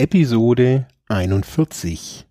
[0.00, 2.26] Episode 41.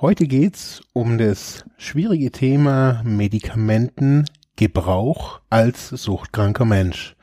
[0.00, 7.14] Heute geht's um das schwierige Thema Medikamentengebrauch als suchtkranker Mensch.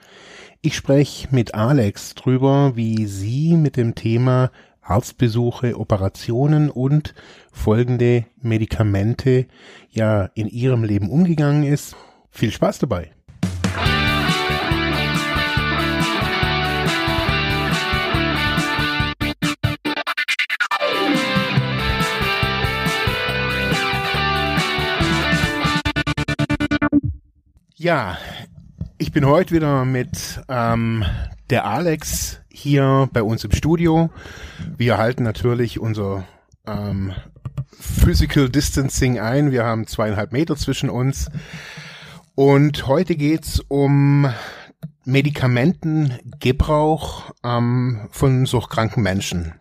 [0.62, 4.52] Ich spreche mit Alex drüber, wie sie mit dem Thema
[4.84, 7.16] Arztbesuche, Operationen und
[7.52, 9.48] folgende Medikamente
[9.90, 11.96] ja in ihrem Leben umgegangen ist.
[12.30, 13.10] Viel Spaß dabei!
[27.84, 28.18] Ja,
[28.98, 31.04] ich bin heute wieder mit ähm,
[31.50, 34.10] der Alex hier bei uns im Studio.
[34.78, 36.26] Wir halten natürlich unser
[36.66, 37.12] ähm,
[37.78, 39.52] Physical Distancing ein.
[39.52, 41.30] Wir haben zweieinhalb Meter zwischen uns.
[42.36, 44.32] Und heute geht's um
[45.04, 49.56] Medikamentengebrauch ähm, von suchtkranken Menschen.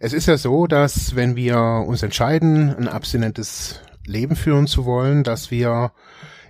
[0.00, 5.24] Es ist ja so, dass wenn wir uns entscheiden, ein abstinentes Leben führen zu wollen,
[5.24, 5.92] dass wir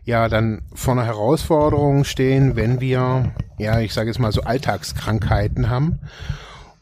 [0.09, 5.69] ja dann vor einer Herausforderung stehen, wenn wir, ja, ich sage jetzt mal so Alltagskrankheiten
[5.69, 6.01] haben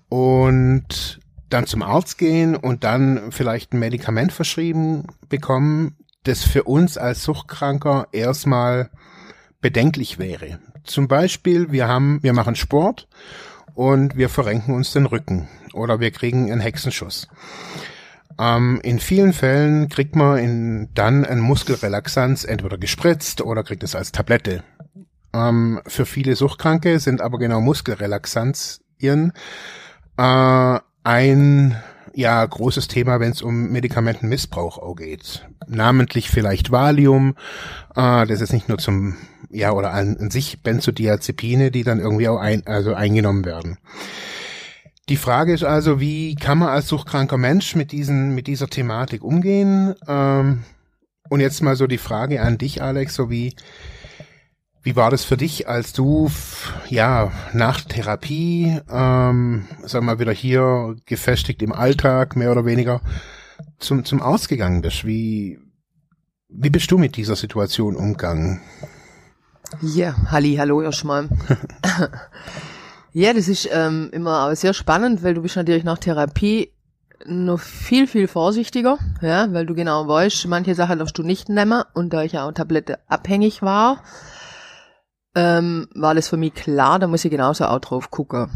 [0.08, 6.98] und dann zum Arzt gehen und dann vielleicht ein Medikament verschrieben bekommen, das für uns
[6.98, 8.90] als Suchtkranker erstmal
[9.60, 10.60] bedenklich wäre.
[10.84, 13.08] Zum Beispiel, wir haben, wir machen Sport
[13.74, 17.26] und wir verrenken uns den Rücken oder wir kriegen einen Hexenschuss.
[18.38, 23.94] Ähm, in vielen Fällen kriegt man in, dann ein Muskelrelaxanz entweder gespritzt oder kriegt es
[23.94, 24.62] als Tablette.
[25.32, 29.32] Ähm, für viele Suchtkranke sind aber genau Muskelrelaxantien
[30.16, 31.76] äh, ein
[32.14, 35.46] ja großes Thema, wenn es um Medikamentenmissbrauch auch geht.
[35.68, 37.36] Namentlich vielleicht Valium,
[37.94, 39.16] äh, das ist nicht nur zum
[39.50, 43.78] ja oder an, an sich Benzodiazepine, die dann irgendwie auch ein, also eingenommen werden.
[45.08, 49.22] Die Frage ist also, wie kann man als suchtkranker Mensch mit diesen, mit dieser Thematik
[49.22, 49.94] umgehen?
[50.08, 50.64] Ähm,
[51.28, 53.54] und jetzt mal so die Frage an dich, Alex, so wie,
[54.82, 56.28] wie war das für dich, als du,
[56.88, 63.00] ja, nach Therapie, ähm, sag mal, wieder hier gefestigt im Alltag, mehr oder weniger,
[63.78, 65.04] zum, zum Ausgegangen bist?
[65.04, 65.60] Wie,
[66.48, 68.60] wie bist du mit dieser Situation umgegangen?
[69.82, 71.28] Ja, halli, hallo erstmal.
[73.18, 76.70] Ja, das ist ähm, immer sehr spannend, weil du bist natürlich nach Therapie
[77.24, 81.82] noch viel, viel vorsichtiger, ja, weil du genau weißt, manche Sachen darfst du nicht nehmen
[81.94, 84.02] und da ich ja auch Tablette abhängig war,
[85.34, 88.50] ähm, war das für mich klar, da muss ich genauso auch drauf gucken.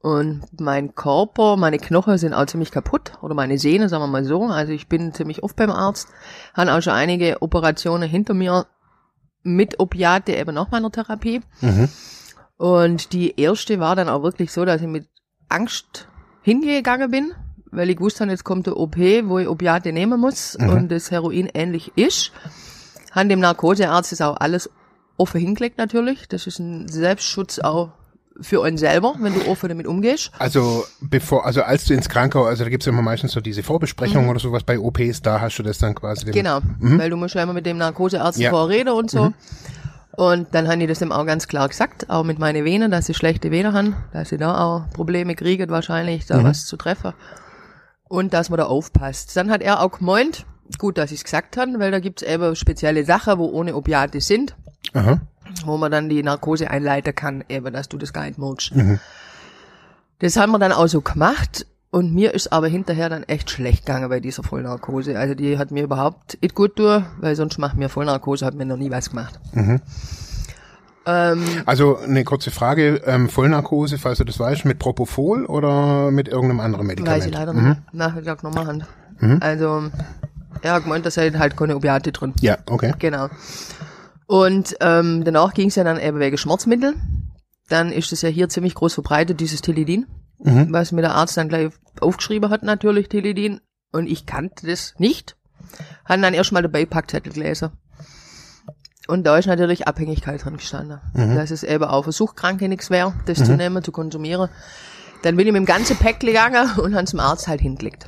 [0.00, 4.24] Und mein Körper, meine Knochen sind auch ziemlich kaputt oder meine Sehne, sagen wir mal
[4.24, 4.44] so.
[4.44, 6.06] Also ich bin ziemlich oft beim Arzt,
[6.54, 8.66] habe auch schon einige Operationen hinter mir
[9.42, 11.40] mit Opiate eben nach meiner Therapie.
[11.62, 11.88] Mhm.
[12.58, 15.08] Und die erste war dann auch wirklich so, dass ich mit
[15.48, 16.08] Angst
[16.42, 17.32] hingegangen bin,
[17.70, 20.68] weil ich wusste, jetzt kommt der OP, wo ich Opiate nehmen muss mhm.
[20.68, 22.32] und das Heroin ähnlich ist.
[23.12, 24.68] Han dem Narkosearzt ist auch alles
[25.16, 26.28] offen hingelegt natürlich.
[26.28, 27.90] Das ist ein Selbstschutz auch
[28.40, 30.30] für einen selber, wenn du offen damit umgehst.
[30.38, 34.24] Also bevor, also als du ins Krankenhaus, also da gibt's immer meistens so diese Vorbesprechung
[34.24, 34.30] mhm.
[34.30, 36.30] oder sowas bei OPs, da hast du das dann quasi.
[36.30, 36.98] Genau, mhm.
[36.98, 38.50] weil du musst ja immer mit dem Narkosearzt ja.
[38.50, 39.32] vorreden und so.
[40.18, 43.06] Und dann haben die das ihm auch ganz klar gesagt, auch mit meinen Venen, dass
[43.06, 46.44] sie schlechte Venen haben, dass sie da auch Probleme kriegen wahrscheinlich, da mhm.
[46.44, 47.12] was zu treffen.
[48.08, 49.36] Und dass man da aufpasst.
[49.36, 50.44] Dann hat er auch gemeint,
[50.76, 54.20] gut, dass ich es gesagt habe, weil da gibt's eben spezielle Sachen, wo ohne Opiate
[54.20, 54.56] sind,
[54.92, 55.20] Aha.
[55.64, 58.74] wo man dann die Narkose einleiten kann, eben, dass du das gar nicht merkst.
[58.74, 58.98] Mhm.
[60.18, 63.86] Das haben wir dann auch so gemacht und mir ist aber hinterher dann echt schlecht
[63.86, 65.18] gegangen bei dieser Vollnarkose.
[65.18, 68.66] Also die hat mir überhaupt nicht gut durch, weil sonst macht mir Vollnarkose, hat mir
[68.66, 69.40] noch nie was gemacht.
[69.52, 69.80] Mhm.
[71.06, 76.28] Ähm, also eine kurze Frage, ähm, Vollnarkose, falls du das weißt, mit Propofol oder mit
[76.28, 77.22] irgendeinem anderen Medikament?
[77.22, 77.68] Weiß ich leider mhm.
[77.70, 77.94] nicht.
[77.94, 78.86] Nachmittag nochmal Hand.
[79.20, 79.38] Mhm.
[79.40, 79.84] Also
[80.60, 82.34] er hat gemeint, da sind halt keine Opiate drin.
[82.40, 82.92] Ja, okay.
[82.98, 83.28] Genau.
[84.26, 86.94] Und ähm, danach ging es ja dann eben wegen Schmerzmittel.
[87.70, 90.06] Dann ist es ja hier ziemlich groß verbreitet, dieses Tilidin
[90.38, 90.72] mhm.
[90.72, 93.60] was mir der Arzt dann gleich aufgeschrieben hat, natürlich Teledin.
[93.92, 95.36] Und ich kannte das nicht.
[96.04, 97.70] Haben dann erstmal den Beipackzettel gelesen.
[99.06, 101.00] Und da ist natürlich Abhängigkeit drin gestanden.
[101.14, 101.34] Mhm.
[101.34, 103.44] Dass es eben auch für Suchtkranke nichts wäre, das mhm.
[103.44, 104.50] zu nehmen, zu konsumieren.
[105.22, 108.06] Dann bin ich mit dem ganzen Päckchen gegangen und haben zum Arzt halt hingelegt.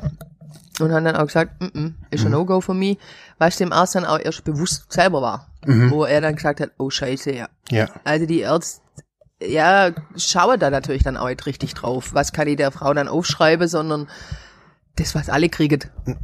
[0.78, 2.32] Und haben dann auch gesagt, mm -mm, ist ein mhm.
[2.32, 2.98] No-Go für mich,
[3.38, 5.48] was dem Arzt dann auch erst bewusst selber war.
[5.66, 5.90] Mhm.
[5.90, 7.48] Wo er dann gesagt hat, oh scheiße, ja.
[7.70, 7.88] ja.
[8.04, 8.82] Also die Ärzte
[9.42, 12.10] ja, schaue da natürlich dann auch nicht richtig drauf.
[12.14, 14.08] Was kann ich der Frau dann aufschreiben, sondern
[14.96, 15.80] das, was alle kriegen,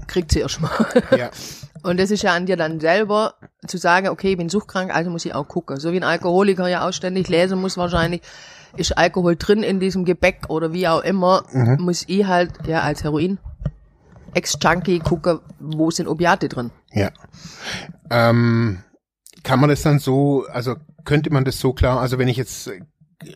[0.07, 0.71] kriegt sie erstmal.
[1.17, 1.31] Ja.
[1.83, 3.35] Und das ist ja an dir dann selber
[3.67, 5.79] zu sagen, okay, ich bin suchtkrank, also muss ich auch gucken.
[5.79, 8.23] So wie ein Alkoholiker ja auch ständig lesen muss wahrscheinlich.
[8.77, 11.77] ist Alkohol drin in diesem Gebäck oder wie auch immer, Mhm.
[11.81, 13.39] muss ich halt, ja, als Heroin,
[14.35, 16.71] Ex-Junkie gucken, wo sind Opiate drin.
[16.93, 17.11] Ja.
[18.11, 18.83] Ähm,
[19.43, 20.75] kann man das dann so, also
[21.05, 22.71] könnte man das so klar, also wenn ich jetzt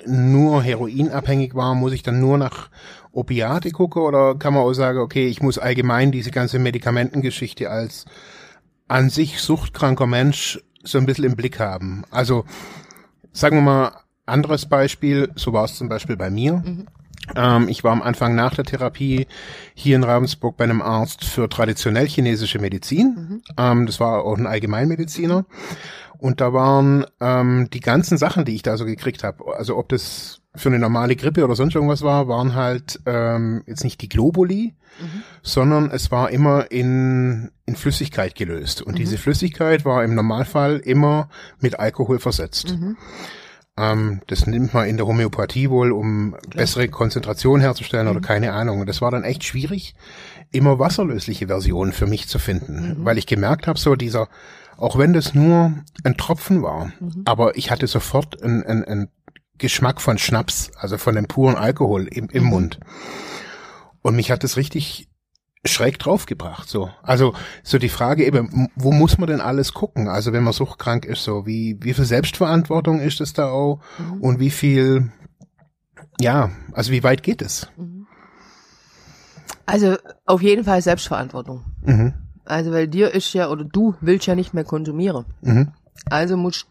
[0.07, 2.71] nur heroinabhängig war, muss ich dann nur nach
[3.13, 8.05] Opiate gucken oder kann man auch sagen, okay, ich muss allgemein diese ganze Medikamentengeschichte als
[8.89, 12.05] an sich suchtkranker Mensch so ein bisschen im Blick haben?
[12.11, 12.45] Also
[13.33, 13.93] sagen wir mal,
[14.27, 16.63] anderes Beispiel, so war es zum Beispiel bei mir.
[17.35, 19.27] Ähm, ich war am Anfang nach der Therapie
[19.75, 23.43] hier in Ravensburg bei einem Arzt für traditionell chinesische Medizin.
[23.57, 25.45] Ähm, das war auch ein Allgemeinmediziner.
[26.21, 29.89] Und da waren ähm, die ganzen Sachen, die ich da so gekriegt habe, also ob
[29.89, 34.09] das für eine normale Grippe oder sonst irgendwas war, waren halt ähm, jetzt nicht die
[34.09, 34.75] Globuli,
[35.43, 38.83] sondern es war immer in, in Flüssigkeit gelöst.
[38.83, 41.29] Und diese Flüssigkeit war im Normalfall immer
[41.61, 42.73] mit Alkohol versetzt.
[43.79, 48.81] Ähm, das nimmt man in der Homöopathie wohl, um bessere Konzentration herzustellen oder keine Ahnung.
[48.81, 49.95] Und das war dann echt schwierig,
[50.51, 54.29] immer wasserlösliche Versionen für mich zu finden, weil ich gemerkt habe, so dieser,
[54.81, 55.75] auch wenn das nur
[56.05, 56.93] ein Tropfen war,
[57.25, 59.09] aber ich hatte sofort einen, einen
[59.59, 62.81] Geschmack von Schnaps, also von dem puren Alkohol im, im Mund.
[64.03, 65.09] Und mich hat das richtig
[65.67, 66.91] schräg draufgebracht, so.
[67.03, 70.09] Also, so die Frage eben, wo muss man denn alles gucken?
[70.09, 73.81] Also, wenn man suchtkrank ist, so, wie, wie viel Selbstverantwortung ist es da auch?
[74.21, 75.13] Und wie viel,
[76.19, 77.71] ja, also wie weit geht es?
[79.67, 81.65] Also auf jeden Fall Selbstverantwortung.
[81.83, 82.15] Mhm.
[82.45, 85.25] Also weil dir ist ja, oder du willst ja nicht mehr konsumieren.
[85.43, 85.73] Mhm.
[86.09, 86.67] Also musst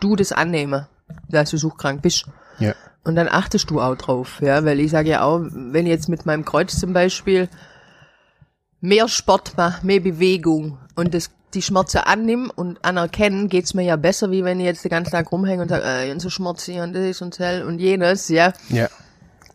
[0.00, 0.86] du das annehmen,
[1.28, 2.26] dass du suchtkrank bist.
[2.58, 2.74] Ja.
[3.04, 6.08] Und dann achtest du auch drauf, ja, weil ich sage ja auch, wenn ich jetzt
[6.08, 7.48] mit meinem Kreuz zum Beispiel
[8.80, 13.96] mehr Sport mache, mehr Bewegung und das, die Schmerzen annehmen und anerkennen, geht's mir ja
[13.96, 16.64] besser, wie wenn ich jetzt den ganzen Tag rumhänge und sage, äh, und so Schmerz
[16.64, 18.52] hier und das und das und jenes, ja.
[18.70, 18.88] Ja.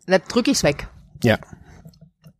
[0.05, 0.87] Dann drücke ich's weg.
[1.23, 1.37] Ja.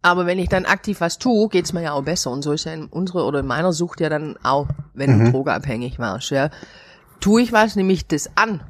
[0.02, 2.32] Aber wenn ich dann aktiv was tue, geht's mir ja auch besser.
[2.32, 5.32] Und so ist ja in unserer oder in meiner Sucht ja dann auch, wenn du
[5.32, 6.50] drogeabhängig warst, ja.
[7.20, 8.62] Tue ich was, nehme ich das an,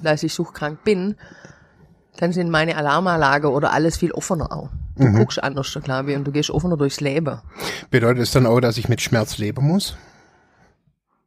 [0.00, 1.16] dass ich suchtkrank bin,
[2.18, 4.70] dann sind meine Alarmanlage oder alles viel offener auch.
[4.96, 7.40] Du guckst anders, glaube ich, und du gehst offener durchs Leben.
[7.90, 9.96] Bedeutet es dann auch, dass ich mit Schmerz leben muss?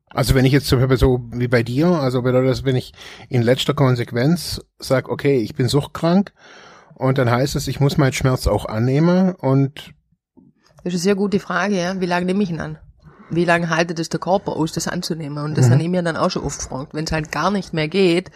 [0.10, 2.94] Also wenn ich jetzt zum Beispiel so wie bei dir, also bedeutet das, wenn ich
[3.28, 6.34] in letzter Konsequenz sage, okay, ich bin suchtkrank
[7.00, 9.94] und dann heißt es, ich muss meinen Schmerz auch annehmen und
[10.84, 12.00] Das ist eine sehr gute Frage, ja.
[12.00, 12.78] Wie lange nehme ich ihn an?
[13.32, 15.44] Wie lange haltet es der Körper aus, das anzunehmen?
[15.44, 16.94] Und das habe ich mir dann auch schon oft gefragt.
[16.94, 18.32] Wenn es halt gar nicht mehr geht,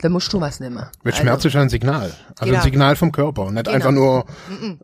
[0.00, 0.84] dann musst du was nehmen.
[1.04, 2.12] mit Also- Schmerz ist ein Signal.
[2.38, 2.56] Also Genau.
[2.58, 3.74] ein Signal vom Körper, nicht Genau.
[3.76, 4.24] einfach nur,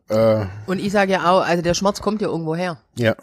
[0.09, 2.77] äh, Und ich sage ja auch, also der Schmerz kommt ja irgendwo her.
[2.95, 3.15] ja,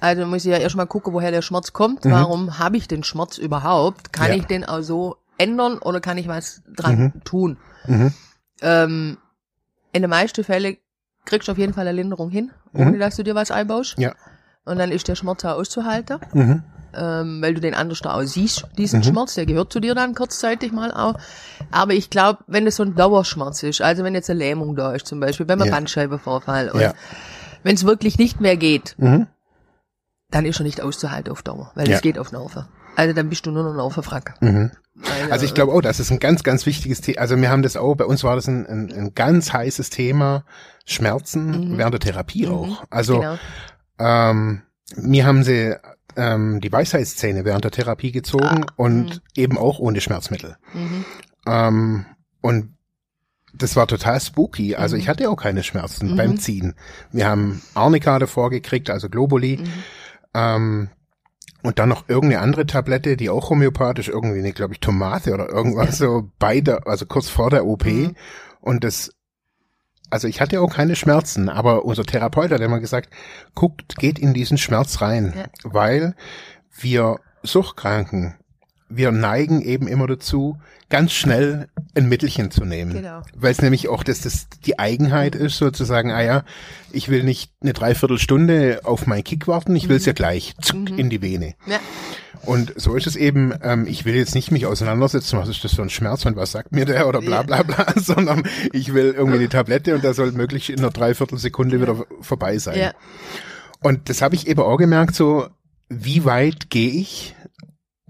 [0.00, 2.04] Also muss ich ja erstmal gucken, woher der Schmerz kommt.
[2.04, 4.12] Warum habe ich den Schmerz überhaupt?
[4.14, 4.34] Kann Ja.
[4.34, 7.56] ich den auch so ändern oder kann ich was dran tun?
[8.62, 8.68] Mhm.
[8.68, 9.18] Ähm,
[9.92, 10.76] in den meisten Fällen
[11.24, 13.96] kriegst du auf jeden Fall eine Linderung hin, ohne dass du dir was einbaust.
[13.98, 14.14] ja,
[14.64, 16.62] Und dann ist der Schmerz auch auszuhalten, mhm.
[16.94, 20.14] ähm, weil du den anders da auch siehst, diesen Schmerz, der gehört zu dir dann
[20.14, 21.14] kurzzeitig mal auch.
[21.70, 24.92] Aber ich glaube, wenn das so ein Dauerschmerz ist, also wenn jetzt eine Lähmung da
[24.94, 25.74] ist zum Beispiel, wenn man Ja.
[25.74, 26.94] Bandscheibenvorfall und ja,
[27.62, 29.26] wenn es wirklich nicht mehr geht, mhm.
[30.30, 31.96] dann ist er nicht auszuhalten auf Dauer, weil Ja.
[31.96, 32.66] es geht auf Nerven.
[32.96, 34.40] Also dann bist du nur noch ein Nervenfrack.
[34.40, 34.70] Mhm.
[34.94, 37.20] Weil, Also ich glaube auch, das ist ein ganz, ganz wichtiges Thema.
[37.20, 40.44] Also wir haben das auch, bei uns war das ein, ein, ein ganz heißes Thema,
[40.84, 42.84] Schmerzen während der Therapie auch.
[42.90, 43.38] Also genau.
[43.98, 44.62] ähm,
[44.96, 45.76] mir haben sie
[46.16, 50.56] ähm, die Weisheitszähne während der Therapie gezogen und eben auch ohne Schmerzmittel.
[50.74, 51.04] Mhm.
[51.46, 52.06] Ähm,
[52.40, 52.74] und
[53.54, 54.76] das war total spooky.
[54.76, 56.74] Also ich hatte auch keine Schmerzen beim Ziehen.
[57.10, 59.60] Wir haben Arnika davor gekriegt, also Globuli.
[60.34, 60.88] Ähm,
[61.62, 65.48] und dann noch irgendeine andere Tablette, die auch homöopathisch, irgendwie eine, glaube ich, Tomate oder
[65.48, 67.84] irgendwas so bei der, also kurz vor der OP.
[68.60, 69.12] Und das,
[70.10, 73.10] also ich hatte auch keine Schmerzen, aber unser Therapeut hat immer gesagt,
[73.54, 75.44] guckt, geht in diesen Schmerz rein, Ja.
[75.64, 76.14] weil
[76.78, 78.34] wir Suchtkranken,
[78.90, 82.92] wir neigen eben immer dazu, ganz schnell ein Mittelchen zu nehmen.
[82.92, 83.22] Genau.
[83.34, 86.44] Weil es nämlich auch das, das die Eigenheit ist, sozusagen, ah ja,
[86.92, 90.90] ich will nicht eine Dreiviertelstunde auf meinen Kick warten, ich will es ja gleich zuck,
[90.90, 91.54] in die Vene.
[91.66, 91.78] Ja.
[92.42, 95.74] Und so ist es eben, ähm, ich will jetzt nicht mich auseinandersetzen, was ist das
[95.74, 98.42] für ein Schmerz und was sagt mir der oder bla bla bla, sondern
[98.72, 102.78] ich will irgendwie die Tablette und da soll möglichst in einer Dreiviertelsekunde wieder vorbei sein.
[102.78, 102.92] Ja.
[103.82, 105.48] Und das habe ich eben auch gemerkt, so
[105.88, 107.34] wie weit gehe ich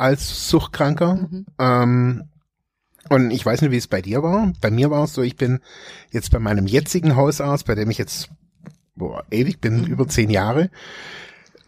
[0.00, 1.14] als Suchtkranker?
[1.30, 1.46] Mhm.
[1.58, 2.24] Ähm,
[3.08, 4.52] und ich weiß nicht, wie es bei dir war.
[4.60, 5.60] Bei mir war es so, ich bin
[6.10, 8.28] jetzt bei meinem jetzigen Hausarzt, bei dem ich jetzt
[8.94, 9.86] boah, ewig bin, Mhm.
[9.86, 10.70] über zehn Jahre,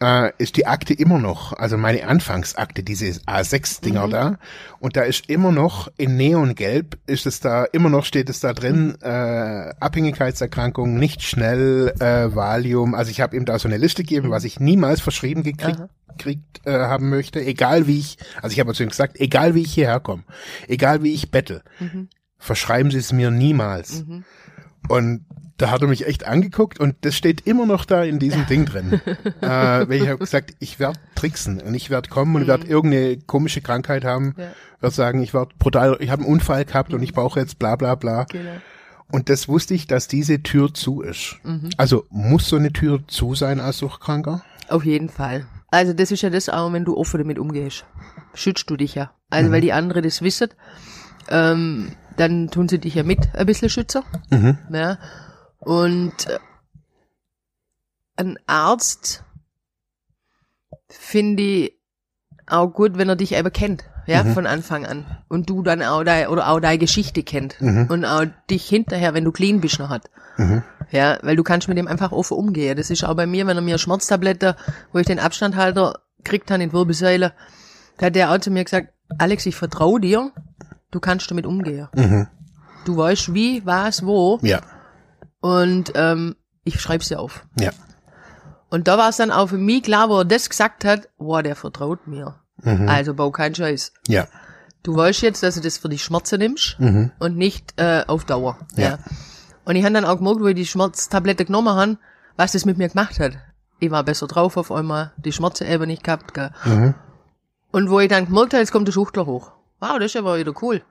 [0.03, 4.11] äh, ist die Akte immer noch, also meine Anfangsakte, diese A6-Dinger mhm.
[4.11, 4.37] da,
[4.79, 8.53] und da ist immer noch in Neongelb, ist es da, immer noch steht es da
[8.53, 9.07] drin, äh,
[9.79, 14.43] Abhängigkeitserkrankung, nicht schnell, äh, Valium, also ich habe ihm da so eine Liste gegeben, was
[14.43, 15.81] ich niemals verschrieben gekriegt
[16.17, 19.63] kriegt äh, haben möchte, egal wie ich, also ich habe zu ihm gesagt, egal wie
[19.63, 20.23] ich hierher komme,
[20.67, 22.07] egal wie ich bettel, mhm.
[22.37, 24.05] verschreiben Sie es mir niemals.
[24.05, 24.23] Mhm.
[24.89, 25.25] Und
[25.63, 28.65] da hat er mich echt angeguckt und das steht immer noch da in diesem Ding
[28.65, 28.99] drin.
[29.41, 32.47] äh, weil ich habe gesagt, ich werde tricksen und ich werde kommen und mhm.
[32.47, 34.51] werde irgendeine komische Krankheit haben, ja.
[34.81, 36.95] werde sagen, ich werde brutal, ich habe einen Unfall gehabt mhm.
[36.97, 38.25] und ich brauche jetzt bla bla bla.
[38.25, 38.51] Genau.
[39.09, 41.37] Und das wusste ich, dass diese Tür zu ist.
[41.43, 41.69] Mhm.
[41.77, 44.43] Also muss so eine Tür zu sein als Suchtkranker?
[44.67, 45.45] Auf jeden Fall.
[45.71, 47.85] Also das ist ja das auch, wenn du offen damit umgehst.
[48.33, 49.11] Schützt du dich ja.
[49.29, 49.53] Also mhm.
[49.53, 50.49] weil die andere das wissen,
[51.29, 54.01] ähm, dann tun sie dich ja mit ein bisschen schützen.
[54.29, 54.57] Mhm.
[54.73, 54.97] Ja.
[55.63, 56.39] Und äh,
[58.15, 59.23] ein Arzt
[60.89, 61.79] finde ich
[62.45, 64.33] auch gut, wenn er dich eben kennt, ja, mhm.
[64.33, 65.05] von Anfang an.
[65.29, 67.59] Und du dann auch dein, oder auch deine Geschichte kennt.
[67.61, 67.87] Mhm.
[67.89, 70.09] Und auch dich hinterher, wenn du clean bist, noch hat.
[70.37, 70.63] Mhm.
[70.91, 72.75] Ja, weil du kannst mit dem einfach offen umgehen.
[72.77, 74.55] Das ist auch bei mir, wenn er mir Schmerztablette,
[74.91, 77.33] wo ich den Abstandhalter kriegt habe in Wirbelsäule,
[77.97, 80.31] da hat der auch zu mir gesagt, Alex, ich vertraue dir,
[80.91, 81.87] du kannst damit umgehen.
[81.95, 82.27] Mhm.
[82.85, 84.39] Du weißt wie, was, wo.
[84.41, 84.61] Ja.
[85.43, 87.45] Und ähm, ich schreib's dir auf.
[87.59, 87.71] Ja.
[88.69, 91.43] Und da war es dann auch für mich klar, wo er das gesagt hat, boah,
[91.43, 92.39] der vertraut mir.
[92.61, 92.87] Mhm.
[92.87, 93.91] Also bau keinen Scheiß.
[94.07, 94.25] Ja.
[94.83, 97.11] Du weißt jetzt, dass du das für die Schmerzen nimmst mhm.
[97.19, 98.57] und nicht äh, auf Dauer.
[98.77, 98.83] Ja.
[98.83, 98.99] ja.
[99.65, 101.97] Und ich habe dann auch gemerkt, wo ich die Schmerztablette genommen habe,
[102.37, 103.33] was das mit mir gemacht hat.
[103.81, 106.33] Ich war besser drauf auf einmal, die Schmerzen eben nicht gehabt.
[106.33, 106.51] Gell.
[106.63, 106.93] Mhm.
[107.73, 109.51] Und wo ich dann gemerkt habe, jetzt kommt der Schuchtler hoch.
[109.81, 110.83] Wow, das ist aber wieder cool.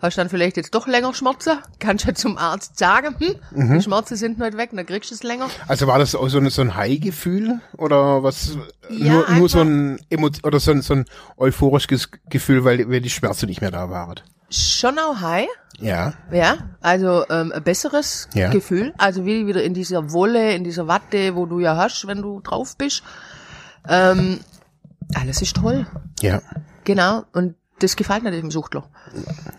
[0.00, 1.58] Hast dann vielleicht jetzt doch länger Schmerzen?
[1.80, 3.74] Kannst du ja zum Arzt sagen, hm, mhm.
[3.74, 5.48] die Schmerzen sind nicht weg, dann kriegst du es länger.
[5.66, 8.56] Also war das auch so ein, so ein High-Gefühl oder was?
[8.90, 11.04] Ja, nur, nur so ein Emo oder so ein, so ein
[11.36, 14.20] euphorisches Gefühl, weil, weil die Schmerzen nicht mehr da waren?
[14.50, 15.48] Schon auch High.
[15.80, 16.14] Ja.
[16.32, 18.50] Ja, also ähm, ein besseres ja.
[18.50, 18.94] Gefühl.
[18.98, 22.40] Also wie wieder in dieser Wolle, in dieser Watte, wo du ja hast, wenn du
[22.40, 23.02] drauf bist.
[23.88, 24.40] Ähm,
[25.14, 25.86] alles ist toll.
[26.20, 26.40] Ja.
[26.84, 27.24] Genau.
[27.32, 28.88] Und das gefällt mir dem Suchtler.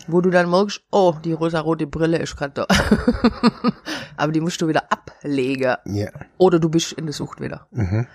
[0.07, 2.67] Wo du dann merkst, oh, die rosarote Brille ist gerade da.
[4.17, 5.75] Aber die musst du wieder ablegen.
[5.85, 6.09] Ja.
[6.37, 7.67] Oder du bist in der Sucht wieder.
[7.71, 8.07] Mhm.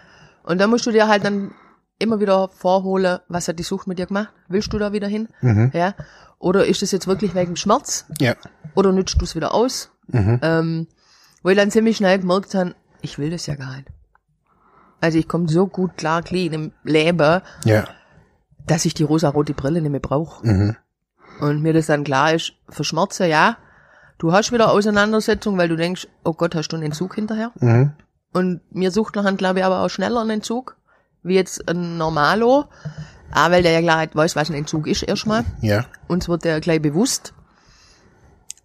[0.42, 1.52] Und dann musst du dir halt dann
[1.99, 4.32] immer wieder vorholen, was hat die Sucht mit dir gemacht?
[4.49, 5.28] Willst du da wieder hin?
[5.40, 5.70] Mhm.
[5.73, 5.94] Ja.
[6.38, 8.06] Oder ist es jetzt wirklich wegen Schmerz?
[8.20, 8.34] Ja.
[8.75, 9.90] Oder nützt du es wieder aus?
[10.08, 10.38] Mhm.
[10.42, 10.87] Ähm,
[11.42, 13.88] wo ich dann ziemlich schnell gemerkt habe, ich will das ja gar nicht.
[15.00, 17.40] Also ich komme so gut klar, clean im Leben.
[17.64, 17.84] Ja
[18.66, 20.47] dass ich die rosa-rote Brille nicht mehr brauche.
[20.47, 20.76] Mhm.
[21.40, 23.56] Und mir das dann klar ist, für Schmerzen, ja,
[24.18, 27.52] du hast wieder Auseinandersetzung, weil du denkst, oh Gott, hast du einen Entzug hinterher?
[27.61, 27.92] Mhm.
[28.33, 30.76] Und mir sucht noch glaube ich, aber auch schneller einen Entzug,
[31.23, 32.66] wie jetzt ein Normalo.
[33.30, 35.44] Ah, weil der ja gleich weiß, was ein Entzug ist erstmal.
[35.61, 35.87] Ja.
[36.06, 37.35] Uns wird der gleich bewusst.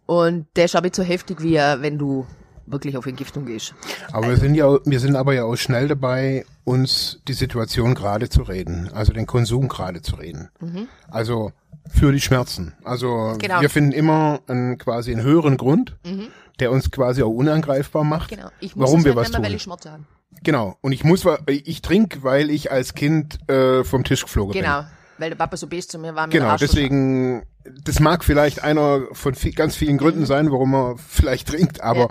[0.06, 2.26] Und der ist aber nicht so heftig, wie wenn du
[2.72, 3.74] wirklich auf Entgiftung gehst.
[4.08, 4.30] Aber also.
[4.30, 8.44] wir sind ja, wir sind aber ja auch schnell dabei, uns die Situation gerade zu
[8.44, 10.50] reden, also den Konsum gerade zu reden.
[10.60, 10.88] Mhm.
[11.10, 11.52] Also
[11.90, 12.74] für die Schmerzen.
[12.84, 13.62] Also genau.
[13.62, 16.28] wir finden immer einen, quasi einen höheren Grund, mhm.
[16.60, 18.50] der uns quasi auch unangreifbar macht, genau.
[18.60, 19.44] ich muss warum wir halt was tun.
[19.44, 20.04] Weil ich Schmerzen habe.
[20.44, 20.78] Genau.
[20.82, 24.82] Und ich muss, ich trinke, weil ich als Kind äh, vom Tisch geflogen genau.
[24.82, 24.86] bin.
[24.86, 24.99] Genau.
[25.20, 26.30] Weil der Papa so best zu mir war.
[26.30, 27.44] Genau, deswegen,
[27.84, 32.00] das mag vielleicht einer von viel, ganz vielen Gründen sein, warum er vielleicht trinkt, aber
[32.00, 32.08] ja.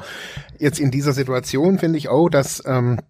[0.58, 3.00] jetzt in dieser Situation finde ich auch, dass, ähm,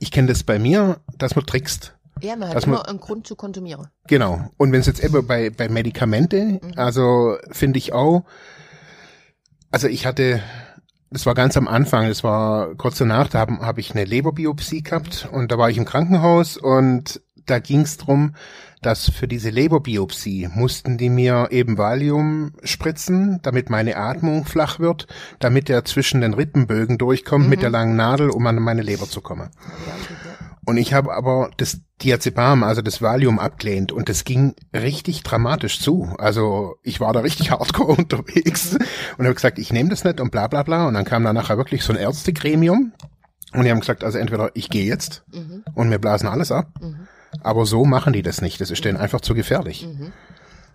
[0.00, 1.94] ich kenne das bei mir, dass man trickst.
[2.20, 3.88] Ja, man hat immer man, einen Grund zu konsumieren.
[4.06, 4.50] Genau.
[4.56, 6.72] Und wenn es jetzt eben bei, bei Medikamente, mhm.
[6.76, 8.24] also finde ich auch,
[9.70, 10.42] also ich hatte,
[11.10, 14.82] das war ganz am Anfang, das war kurz danach, da habe hab ich eine Leberbiopsie
[14.82, 18.34] gehabt und da war ich im Krankenhaus und da ging es drum,
[18.82, 25.06] dass für diese Leberbiopsie mussten die mir eben Valium spritzen, damit meine Atmung flach wird,
[25.38, 27.50] damit er zwischen den Rippenbögen durchkommt mhm.
[27.50, 29.50] mit der langen Nadel, um an meine Leber zu kommen.
[30.66, 35.80] Und ich habe aber das Diazepam, also das Valium abgelehnt und das ging richtig dramatisch
[35.80, 36.14] zu.
[36.18, 38.76] Also ich war da richtig hardcore unterwegs
[39.18, 40.88] und habe gesagt, ich nehme das nicht und bla bla bla.
[40.88, 42.92] Und dann kam da nachher wirklich so ein Ärztegremium
[43.52, 45.64] und die haben gesagt, also entweder ich gehe jetzt mhm.
[45.74, 47.08] und wir blasen alles ab mhm.
[47.42, 48.60] Aber so machen die das nicht.
[48.60, 49.86] Das ist denen einfach zu gefährlich.
[49.86, 50.12] Mhm.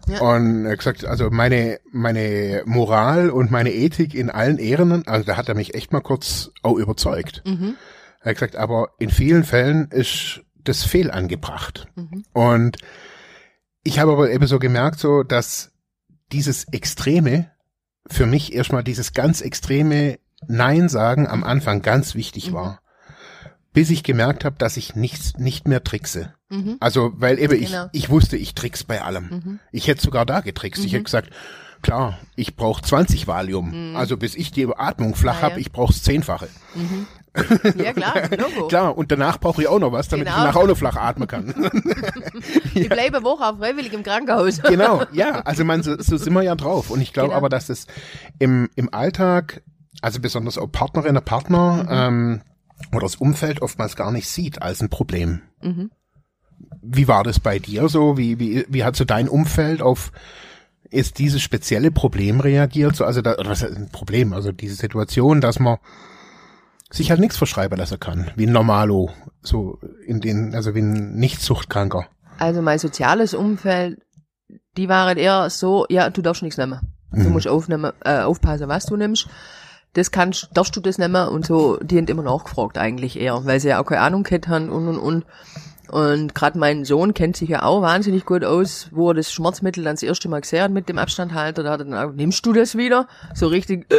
[0.07, 0.21] Ja.
[0.21, 5.25] Und er hat gesagt, also meine, meine Moral und meine Ethik in allen Ehren, also
[5.25, 7.43] da hat er mich echt mal kurz auch überzeugt.
[7.45, 7.75] Mhm.
[8.21, 11.87] Er hat gesagt, aber in vielen Fällen ist das fehlangebracht.
[11.95, 12.23] Mhm.
[12.33, 12.77] Und
[13.83, 15.71] ich habe aber eben so gemerkt, so, dass
[16.31, 17.51] dieses Extreme
[18.07, 22.55] für mich erstmal dieses ganz extreme Nein sagen am Anfang ganz wichtig mhm.
[22.55, 22.81] war.
[23.73, 26.33] Bis ich gemerkt habe, dass ich nichts nicht mehr trickse.
[26.49, 26.77] Mhm.
[26.79, 27.85] Also, weil eben Genau.
[27.91, 29.29] ich, ich wusste, ich trick's bei allem.
[29.29, 29.59] Mhm.
[29.71, 30.83] Ich hätte sogar da getrickst.
[30.83, 31.29] Ich hätte gesagt,
[31.81, 33.95] klar, ich brauche 20 Valium.
[33.95, 35.57] Also bis ich die Atmung flach Ah, hab, ja.
[35.59, 36.47] ich brauch's zehnfache.
[37.77, 38.67] Ja, klar, Logo.
[38.67, 40.37] Klar, und danach brauche ich auch noch was, damit Genau.
[40.37, 41.53] ich danach auch noch flach atmen kann.
[42.73, 44.61] Ich bleibe Woche auch freiwillig im Krankenhaus.
[44.63, 46.89] genau, ja, also man, so, so sind wir ja drauf.
[46.89, 47.37] Und ich glaube Genau.
[47.37, 47.85] aber, dass es
[48.39, 49.61] im, im Alltag,
[50.01, 52.41] also besonders auch Partnerinnen, Partner ähm,
[52.91, 55.41] oder das Umfeld oftmals gar nicht sieht als ein Problem.
[55.61, 55.91] Mhm.
[56.81, 58.17] Wie war das bei dir so?
[58.17, 60.11] Wie, wie, wie hat so dein Umfeld auf
[60.91, 62.95] ist dieses spezielle Problem reagiert?
[62.95, 64.33] So, also da, oder was heißt ein Problem?
[64.33, 65.77] Also diese Situation, dass man
[66.89, 71.15] sich halt nichts verschreiben lassen kann, wie ein Normalo, so in den, also wie ein
[71.15, 72.07] Nichtsuchtkranker.
[72.39, 74.01] Also mein soziales Umfeld,
[74.77, 76.79] die waren eher so, ja, du darfst nichts nehmen.
[77.11, 79.27] Du musst aufnehmen, äh, aufpassen, was du nimmst.
[79.93, 83.59] Das kannst, darfst du das nehmen und so, die haben immer nachgefragt eigentlich eher, weil
[83.59, 85.25] sie ja auch keine Ahnung gehabt haben und und und.
[85.89, 89.83] Und gerade mein Sohn kennt sich ja auch wahnsinnig gut aus, wo er das Schmerzmittel
[89.83, 92.45] dann das erste Mal gesehen hat mit dem Abstandhalter, da hat er dann auch, nimmst
[92.45, 93.07] du das wieder?
[93.33, 93.95] So richtig, äh!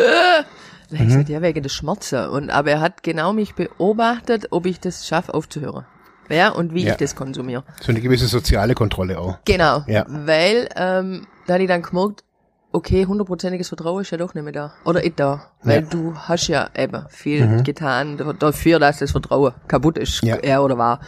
[0.88, 2.28] Da hab ich gesagt, ja, wegen des Schmerzes.
[2.28, 5.84] Und, aber er hat genau mich beobachtet, ob ich das schaffe aufzuhören.
[6.28, 6.92] Ja, und wie Ja.
[6.92, 7.64] ich das konsumiere.
[7.80, 9.38] So eine gewisse soziale Kontrolle auch.
[9.44, 9.82] Genau.
[9.88, 10.04] Ja.
[10.08, 12.22] Weil, ähm, da habe ich dann gemerkt,
[12.72, 14.72] okay, hundertprozentiges Vertrauen ist ja doch nicht mehr da.
[14.84, 15.50] Oder nicht da.
[15.62, 15.88] Weil Ja.
[15.88, 20.22] du hast ja eben viel getan dafür, dass das Vertrauen kaputt ist.
[20.22, 20.36] Ja.
[20.36, 21.00] Er oder war.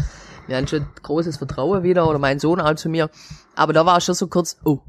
[0.47, 3.09] Wir haben schon großes Vertrauen wieder, oder mein Sohn auch zu mir.
[3.55, 4.81] Aber da war schon so kurz, oh,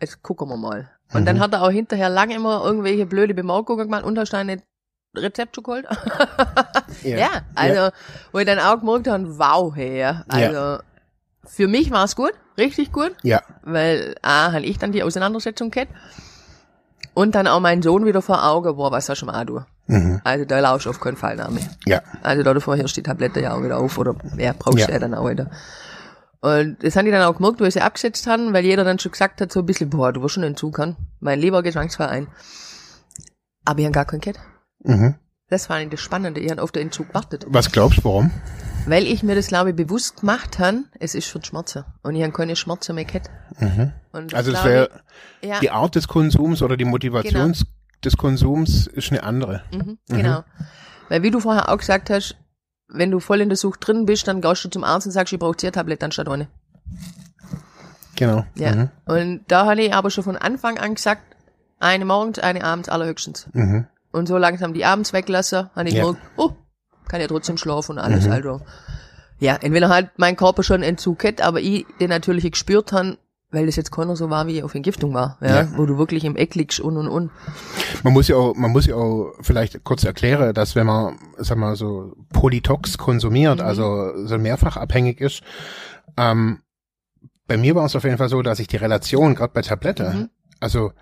[0.00, 0.90] jetzt gucken wir mal.
[1.12, 4.62] Und dann hat er auch hinterher lange immer irgendwelche blöde Bemerkungen gemacht, ein
[5.16, 5.86] Rezept schon geholt?
[7.02, 7.94] Ja, also,
[8.32, 10.24] wo ich dann auch gemerkt habe, wow, hey, ja.
[10.28, 10.82] also,
[11.44, 15.70] für mich war es gut, richtig gut, Ja, weil, A, habe ich dann die Auseinandersetzung
[15.70, 15.92] gehabt
[17.14, 19.60] und dann auch mein Sohn wieder vor Augen, boah, was hast du mal du?
[19.86, 20.20] mhm.
[20.24, 21.60] Also, da lausch auf keinen Fall mir.
[21.86, 24.86] ja, Also, da davor hörst die Tablette ja auch wieder auf, oder, ja, brauchst Ja.
[24.86, 25.50] du ja dann auch wieder.
[26.40, 28.98] Und das haben die dann auch gemerkt, wo ich sie abgesetzt haben, weil jeder dann
[28.98, 30.96] schon gesagt hat, so ein bisschen, boah, du wirst schon Entzug haben.
[31.20, 32.26] Mein lieber Geschmacksverein.
[33.64, 34.38] Aber ich habe gar keinen Kett.
[34.82, 35.14] mhm.
[35.50, 36.40] Das war das Spannende.
[36.40, 37.44] Ich habe auf den Entzug gewartet.
[37.46, 38.30] Was glaubst du, warum?
[38.86, 41.84] Weil ich mir das, glaube ich, bewusst gemacht habe, es ist die Schmerzen.
[42.02, 43.30] Und ich habe keine Schmerzen mehr gehabt.
[44.12, 44.90] Und Also das glaube wäre
[45.40, 47.54] ich- ja, die Art des Konsums oder die Motivation
[48.04, 49.62] des Konsums ist eine andere.
[49.72, 50.42] mhm, genau.
[51.08, 52.36] Weil wie du vorher auch gesagt hast,
[52.88, 55.32] wenn du voll in der Sucht drin bist, dann gehst du zum Arzt und sagst,
[55.32, 56.48] ich brauche Ziertabletten anstatt eine.
[58.16, 58.44] Genau.
[58.56, 58.74] Ja.
[58.74, 58.88] Mhm.
[59.06, 61.22] Und da habe ich aber schon von Anfang an gesagt,
[61.80, 63.48] eine morgens, eine abends allerhöchstens.
[63.52, 63.86] Mhm.
[64.12, 66.04] Und so langsam die abends weglasse, habe ich Ja.
[66.04, 66.50] gemerkt, oh,
[67.08, 68.28] kann ja trotzdem schlafen und alles.
[68.28, 68.60] Also,
[69.38, 73.18] ja, entweder halt mein Körper schon Entzug hat, aber ich den natürlich gespürt habe,
[73.50, 75.68] weil das jetzt keiner so war, wie ich auf Entgiftung war, ja, Ja.
[75.76, 77.30] wo du wirklich im Eck liegst und und und.
[78.02, 81.58] Man muss ja auch, man muss ja auch vielleicht kurz erklären, dass wenn man, sag
[81.58, 83.64] mal, so Polytox konsumiert, Mhm.
[83.66, 85.42] also so mehrfach abhängig ist,
[86.16, 86.60] ähm,
[87.46, 90.10] bei mir war es auf jeden Fall so, dass ich die Relation, gerade bei Tablette,
[90.14, 90.30] Mhm.
[90.60, 90.92] also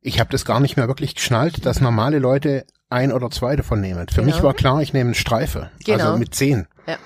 [0.00, 3.80] ich habe das gar nicht mehr wirklich geschnallt, dass normale Leute ein oder zwei davon
[3.80, 4.08] nehmen.
[4.08, 4.26] Für Genau.
[4.34, 6.04] mich war klar, ich nehme eine Streife, Genau.
[6.06, 6.66] also mit zehn.
[6.86, 6.96] Ja.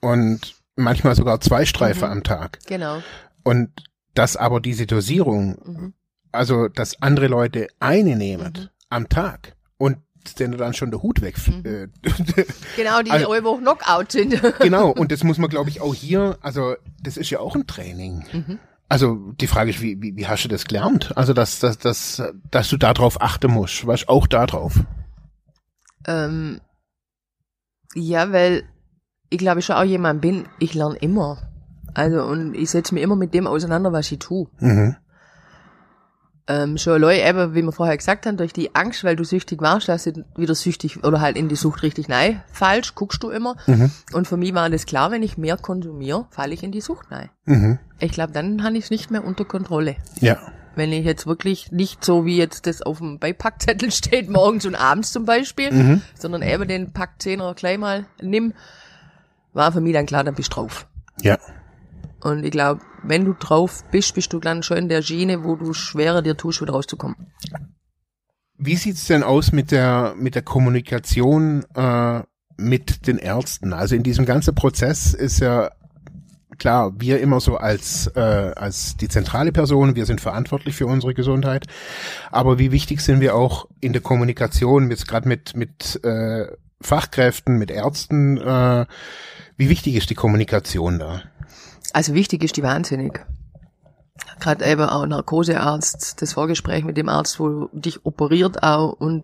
[0.00, 2.12] Und manchmal sogar zwei Streife Mhm.
[2.12, 2.58] am Tag.
[2.66, 3.02] Genau.
[3.42, 3.70] Und
[4.14, 5.94] dass aber diese Dosierung, Mhm.
[6.32, 8.68] also dass andere Leute eine nehmen Mhm.
[8.90, 9.98] am Tag und
[10.38, 11.34] denen dann schon der Hut weg.
[11.48, 11.64] Mhm.
[11.64, 11.88] Äh,
[12.76, 14.40] Genau, die Also- also, Knockout sind.
[14.60, 17.66] genau, und das muss man, glaube ich, auch hier, also das ist ja auch ein
[17.66, 18.24] Training.
[18.88, 21.16] Also die Frage ist, wie, wie, wie hast du das gelernt?
[21.16, 24.80] Also dass, dass, dass, dass du darauf achten musst, weißt auch darauf.
[26.06, 26.60] ähm,
[27.94, 28.64] ja, weil
[29.30, 31.38] ich glaube, ich schon auch jemand bin, ich lerne immer.
[31.94, 34.48] Also, und ich setze mich immer mit dem auseinander, was ich tue.
[34.58, 34.96] Mhm.
[36.46, 39.60] Ähm, schon allein eben, wie wir vorher gesagt haben, durch die Angst, weil du süchtig
[39.62, 43.30] warst, dass du wieder süchtig oder halt in die Sucht richtig nein falsch, guckst du
[43.30, 43.56] immer.
[43.66, 43.90] Mhm.
[44.12, 47.06] Und für mich war das klar, wenn ich mehr konsumiere, falle ich in die Sucht
[47.10, 47.30] nein.
[47.46, 47.78] Mhm.
[47.98, 49.96] Ich glaube, dann habe ich es nicht mehr unter Kontrolle.
[50.20, 50.38] Ja.
[50.76, 54.74] Wenn ich jetzt wirklich nicht so, wie jetzt das auf dem Beipackzettel steht, morgens und
[54.74, 56.02] abends zum Beispiel, Mhm.
[56.18, 58.52] sondern eben den Pack 10er gleich mal nimm,
[59.52, 60.86] war für mich dann klar, dann bist du drauf.
[61.22, 61.38] Ja.
[62.24, 65.56] Und ich glaube, wenn du drauf bist, bist du dann schon in der Schiene, wo
[65.56, 67.16] du schwerer dir tust, wieder rauszukommen.
[68.56, 72.22] Wie sieht's denn aus mit der mit der Kommunikation äh,
[72.56, 73.74] mit den Ärzten?
[73.74, 75.70] Also in diesem ganzen Prozess ist ja
[76.56, 81.12] klar, wir immer so als äh, als die zentrale Person, wir sind verantwortlich für unsere
[81.12, 81.66] Gesundheit,
[82.30, 86.46] aber wie wichtig sind wir auch in der Kommunikation jetzt gerade mit mit äh,
[86.80, 88.38] Fachkräften, mit Ärzten?
[88.38, 88.86] Äh,
[89.56, 91.22] wie wichtig ist die Kommunikation da?
[91.94, 93.24] Also wichtig ist die wahnsinnig.
[94.40, 99.22] Gerade eben auch Narkosearzt, das Vorgespräch mit dem Arzt, wo dich operiert auch und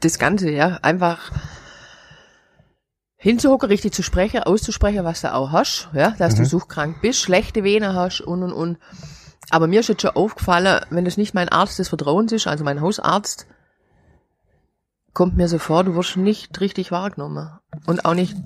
[0.00, 1.32] das Ganze, ja, einfach,
[3.16, 7.64] hinzuhocken, richtig zu sprechen, auszusprechen, was du auch hast, ja, dass du suchtkrank bist, schlechte
[7.64, 8.78] Venen hast und und und.
[9.48, 12.64] Aber mir ist jetzt schon aufgefallen, wenn das nicht mein Arzt des Vertrauens ist, also
[12.64, 13.46] mein Hausarzt,
[15.14, 17.50] kommt mir so vor, du wirst nicht richtig wahrgenommen
[17.86, 18.36] und auch nicht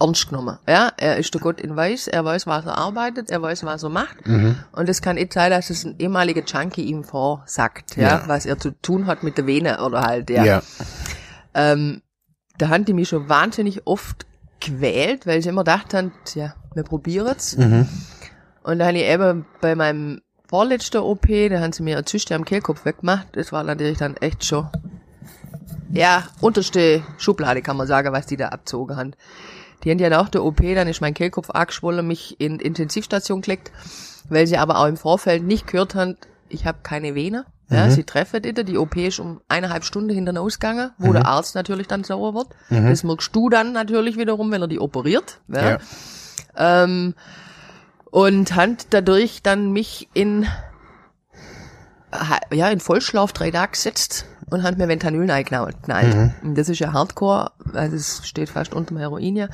[0.00, 0.58] ernst genommen.
[0.68, 3.82] Ja, er ist der Gott in Weiß, er weiß, was er arbeitet, er weiß, was
[3.82, 4.16] er macht.
[4.26, 8.22] Und es kann nicht sein, dass es ein ehemaliger Junkie ihm vorsagt, ja, Ja.
[8.26, 10.44] was er zu tun hat mit der Vene oder halt, ja.
[10.44, 10.62] Ja.
[11.54, 12.02] Ähm,
[12.58, 14.26] da haben die mich schon wahnsinnig oft
[14.60, 17.56] quält, weil sie immer gedacht haben, ja, wir probieren's.
[17.56, 17.88] Mhm.
[18.62, 22.34] Und da habe ich eben bei meinem vorletzten OP, da haben sie mir eine Zyste
[22.34, 23.28] am Kehlkopf weggemacht.
[23.32, 24.68] Das war natürlich dann echt schon,
[25.92, 29.12] ja, unterste Schublade kann man sagen, was die da abzogen haben.
[29.82, 33.40] Die haben ja nach der OP, dann ist mein Kehlkopf angeschwollen, mich in die Intensivstation
[33.40, 33.72] gelegt,
[34.28, 36.16] weil sie aber auch im Vorfeld nicht gehört haben,
[36.48, 37.46] ich habe keine Vene.
[37.72, 41.54] Ja, sie treffen die, die OP ist um eineinhalb Stunden hinten ausgegangen, wo der Arzt
[41.54, 42.48] natürlich dann sauer wird.
[42.68, 45.38] Das merkst du dann natürlich wiederum, wenn er die operiert.
[45.46, 45.70] Ja.
[45.70, 45.78] Ja.
[46.56, 47.14] Ähm,
[48.10, 50.48] und hat dadurch dann mich in
[52.52, 55.76] ja in Vollschlaf drei Tage gesetzt und hat mir Ventanyl eingeknallt.
[56.42, 59.48] Und Das ist ja Hardcore, also es steht fast unter dem Heroin ja.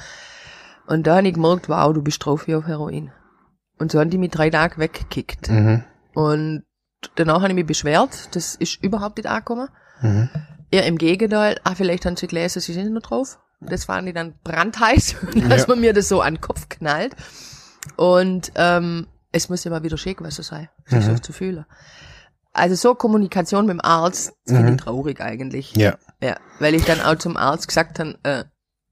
[0.86, 3.10] Und da habe ich gemerkt, wow, du bist drauf wie auf Heroin.
[3.78, 5.50] Und so haben die mich drei Tage weggekickt.
[5.50, 5.84] Mhm.
[6.14, 6.64] Und
[7.16, 9.68] danach habe ich mich beschwert, das ist überhaupt nicht angekommen.
[10.00, 10.28] Mhm.
[10.70, 13.38] Eher im Gegenteil, ah, vielleicht haben sie gelesen, sie sind noch drauf.
[13.60, 15.16] Das waren die dann brandheiß,
[15.48, 15.66] dass Ja.
[15.68, 17.14] man mir das so an den Kopf knallt.
[17.96, 21.66] Und ähm, es muss ja mal wieder schick, was es sei, sich so zu fühlen.
[22.56, 25.74] Also so Kommunikation mit dem Arzt finde ich traurig eigentlich.
[25.76, 25.96] Ja.
[26.22, 28.44] Ja, weil ich dann auch zum Arzt gesagt habe, äh,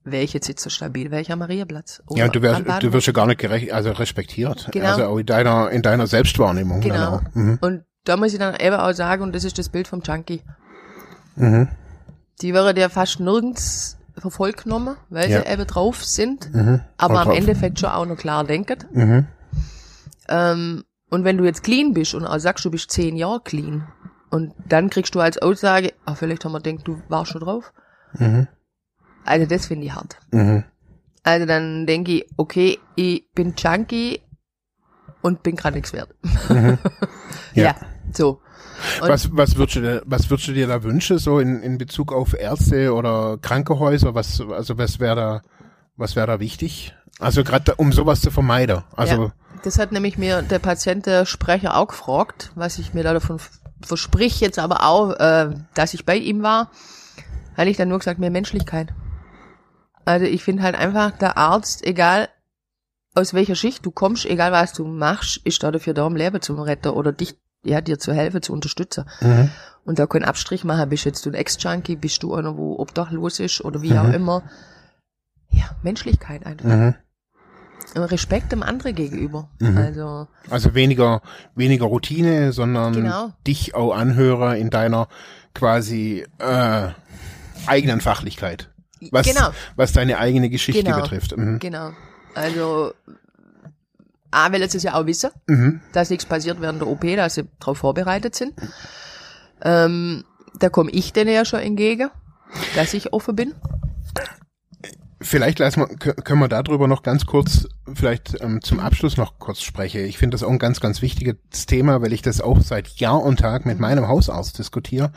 [0.03, 2.03] wäre ich jetzt nicht so stabil, wäre ich am Mariaplatz.
[2.11, 4.69] Ja, du wirst, du wirst ja gar nicht gerecht, also respektiert.
[4.71, 4.85] Genau.
[4.89, 6.81] Also auch in deiner, in deiner Selbstwahrnehmung.
[6.81, 7.21] Genau.
[7.33, 7.57] Mhm.
[7.61, 10.43] Und da muss ich dann eben auch sagen, und das ist das Bild vom Junkie.
[11.35, 11.67] Mhm.
[12.41, 15.41] Die werden ja fast nirgends verfolgt genommen, weil Ja.
[15.41, 16.81] sie eben drauf sind, Mhm.
[16.97, 17.31] aber am.
[17.31, 18.77] Endeffekt schon auch noch klar denken.
[18.93, 19.27] Mhm.
[20.29, 23.87] Ähm, und wenn du jetzt clean bist und sagst, du bist zehn Jahre clean,
[24.31, 27.71] und dann kriegst du als Aussage, ah, vielleicht haben wir gedacht, du warst schon drauf.
[28.17, 28.47] Mhm.
[29.23, 30.17] Also das finde ich hart.
[30.31, 30.63] Mhm.
[31.23, 34.21] Also dann denke ich, okay, ich bin Junkie
[35.21, 36.09] und bin gerade nichts wert.
[37.53, 37.63] Ja.
[37.63, 37.75] ja.
[38.13, 38.41] so.
[39.01, 41.77] Und Was, was würdest du, dir- was würdest du dir da wünschen, so in, in
[41.77, 44.13] Bezug auf Ärzte oder Krankenhäuser?
[44.13, 45.41] Was, also was wäre da,
[45.95, 46.93] was wäre da wichtig?
[47.19, 48.83] Also gerade um sowas zu vermeiden.
[48.97, 53.39] Also, ja, das hat nämlich mir der Patientensprecher auch gefragt, was ich mir da davon
[53.81, 56.71] versprich, jetzt aber auch, äh, dass ich bei ihm war,
[57.55, 58.93] hatte ich dann nur gesagt, mehr Menschlichkeit.
[60.05, 62.29] Also ich finde halt einfach, der Arzt, egal
[63.15, 66.41] aus welcher Schicht du kommst, egal was du machst, ist da dafür da, um Leben
[66.41, 69.05] zu retten oder dich, ja, dir zu helfen, zu unterstützen.
[69.21, 69.49] mhm.
[69.85, 73.39] Und da keinen Abstrich machen, bist jetzt du ein Ex-Junkie, bist du einer, wo obdachlos
[73.39, 74.41] ist oder wie auch immer.
[75.49, 76.65] Ja, Menschlichkeit einfach.
[76.69, 76.95] Mhm.
[78.03, 79.49] Respekt dem anderen gegenüber.
[79.59, 79.77] Mhm.
[79.77, 81.21] Also, also weniger,
[81.55, 83.31] weniger Routine, sondern Genau.
[83.47, 85.07] dich auch anhöre in deiner
[85.53, 86.89] quasi äh,
[87.67, 88.69] eigenen Fachlichkeit.
[89.11, 89.49] Was, Genau.
[89.75, 91.01] was deine eigene Geschichte Genau.
[91.01, 91.35] betrifft.
[91.37, 91.59] Mhm.
[91.59, 91.91] genau.
[92.33, 92.93] Also,
[94.31, 95.79] A, will jetzt es ja auch wissen, Mhm.
[95.93, 98.53] dass nichts passiert während der OP, dass sie darauf vorbereitet sind.
[99.61, 100.25] Ähm,
[100.59, 102.09] da komme ich denen ja schon entgegen,
[102.75, 103.53] dass ich offen bin.
[105.21, 109.37] Vielleicht lassen wir, kö- können wir darüber noch ganz kurz, vielleicht ähm, zum Abschluss noch
[109.39, 110.05] kurz sprechen.
[110.05, 113.21] Ich finde das auch ein ganz, ganz wichtiges Thema, weil ich das auch seit Jahr
[113.21, 115.11] und Tag mit meinem Hausarzt diskutiere.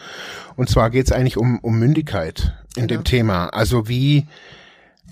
[0.57, 3.01] Und zwar geht es eigentlich um, um Mündigkeit in Genau.
[3.01, 3.47] dem Thema.
[3.49, 4.27] Also wie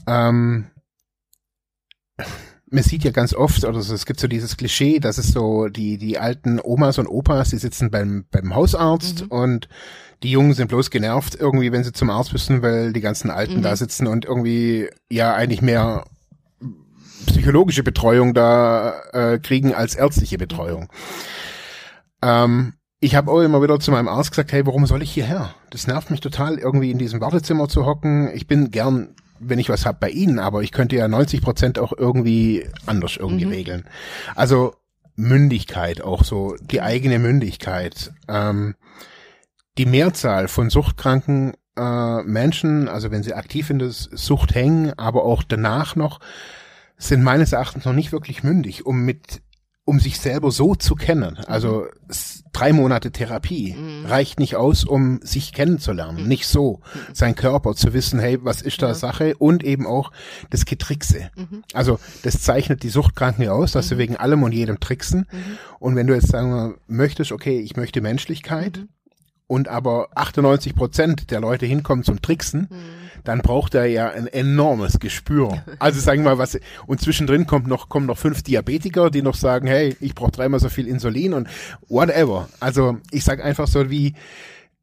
[0.07, 0.67] ähm,
[2.69, 5.69] man sieht ja ganz oft, oder so, es gibt so dieses Klischee, dass es so
[5.69, 9.29] die, die alten Omas und Opas, die sitzen beim, beim Hausarzt Mhm.
[9.29, 9.69] und
[10.23, 13.59] die Jungen sind bloß genervt irgendwie, wenn sie zum Arzt müssen, weil die ganzen Alten
[13.59, 13.63] Mhm.
[13.63, 16.05] da sitzen und irgendwie ja eigentlich mehr
[17.27, 20.89] psychologische Betreuung da äh, kriegen als ärztliche Betreuung.
[22.23, 25.55] Ähm, ich habe auch immer wieder zu meinem Arzt gesagt, hey, warum soll ich hierher?
[25.71, 28.31] Das nervt mich total, irgendwie in diesem Wartezimmer zu hocken.
[28.35, 31.79] Ich bin gern, wenn ich was hab, bei Ihnen, aber ich könnte ja 90 Prozent
[31.79, 33.53] auch irgendwie anders irgendwie Mhm.
[33.53, 33.85] regeln.
[34.35, 34.75] Also
[35.15, 38.13] Mündigkeit, auch so die eigene Mündigkeit.
[38.29, 38.75] Ähm,
[39.79, 45.25] die Mehrzahl von suchtkranken äh, Menschen, also wenn sie aktiv in der Sucht hängen, aber
[45.25, 46.21] auch danach noch,
[46.99, 49.43] sind meines Erachtens noch nicht wirklich mündig, um mit
[49.89, 51.39] um sich selber so zu kennen.
[51.47, 54.07] Also s- drei Monate Therapie Mhm.
[54.07, 56.27] reicht nicht aus, um sich kennenzulernen.
[56.27, 56.81] Nicht so.
[57.13, 58.95] Sein Körper zu wissen, hey, was ist da Ja.
[58.95, 59.37] Sache?
[59.37, 60.11] Und eben auch
[60.51, 61.31] das Getrickse.
[61.37, 61.63] Mhm.
[61.73, 65.29] Also das zeichnet die Suchtkranken aus, dass sie wegen allem und jedem tricksen.
[65.31, 65.59] Mhm.
[65.79, 68.89] Und wenn du jetzt sagen möchtest, okay, ich möchte Menschlichkeit, Mhm.
[69.47, 73.06] und aber 98 Prozent der Leute hinkommen zum Tricksen, Mhm.
[73.27, 75.63] Dann braucht er ja ein enormes Gespür.
[75.79, 79.35] Also sagen wir mal was, und zwischendrin kommt noch, kommen noch fünf Diabetiker, die noch
[79.35, 81.49] sagen, hey, ich brauche dreimal so viel Insulin und
[81.89, 82.49] whatever.
[82.61, 84.15] Also ich sag einfach so wie,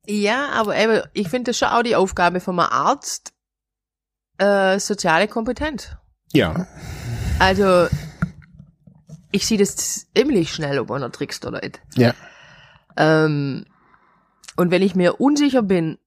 [0.08, 3.34] Ja, aber eben, ich finde das schon auch die Aufgabe von einem Arzt,
[4.38, 5.96] äh, soziale Kompetenz.
[6.34, 6.68] ja,
[7.40, 7.88] Also,
[9.32, 11.82] ich sehe das ziemlich schnell, ob einer trickst oder nicht.
[11.96, 12.14] ja,
[12.98, 13.66] Ähm,
[14.56, 15.98] und wenn ich mir unsicher bin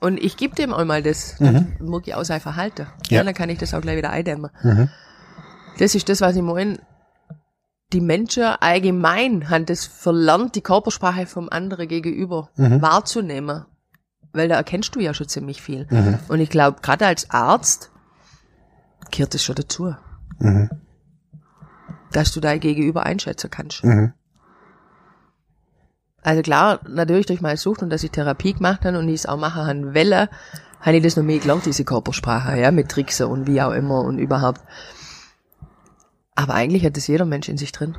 [0.00, 1.74] und ich gebe dem einmal das, Mhm.
[1.80, 2.86] mag ich auch sein Verhalten.
[3.08, 3.18] Ja.
[3.18, 3.24] Ja.
[3.24, 4.50] dann kann ich das auch gleich wieder eindämmen.
[4.62, 4.88] mhm.
[5.78, 6.80] Das ist das, was ich meine.
[7.92, 12.82] Die Menschen allgemein haben das verlernt, die Körpersprache vom anderen gegenüber Mhm.
[12.82, 13.64] wahrzunehmen.
[14.32, 15.86] Weil da erkennst du ja schon ziemlich viel.
[15.88, 16.18] Mhm.
[16.28, 17.90] Und ich glaube, gerade als Arzt
[19.10, 19.94] gehört das schon dazu.
[20.38, 20.68] Mhm.
[22.12, 23.84] Dass du dein Gegenüber einschätzen kannst.
[23.84, 24.12] Mhm.
[26.22, 29.26] Also klar, natürlich durch meine Sucht und dass ich Therapie gemacht habe und ich es
[29.26, 30.28] auch machen habe Welle,
[30.80, 34.00] habe ich das noch mehr gelernt, diese Körpersprache, ja, mit Tricksen und wie auch immer
[34.02, 34.60] und überhaupt.
[36.34, 37.96] Aber eigentlich hat das jeder Mensch in sich drin.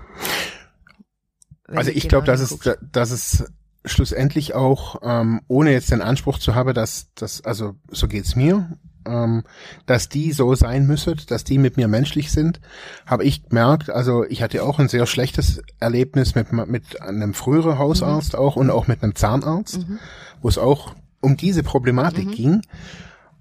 [1.67, 3.51] Wenn Also ich glaube, genau dass es, dass es
[3.85, 8.77] schlussendlich auch, ähm, ohne jetzt den Anspruch zu haben, dass das, also so geht's mir,
[9.05, 9.43] ähm,
[9.85, 12.59] dass die so sein müssen, dass die mit mir menschlich sind,
[13.05, 17.77] habe ich gemerkt, also ich hatte auch ein sehr schlechtes Erlebnis mit, mit einem früheren
[17.77, 19.99] Hausarzt auch und auch mit einem Zahnarzt, Mhm.
[20.41, 22.31] wo es auch um diese Problematik Mhm.
[22.31, 22.61] ging.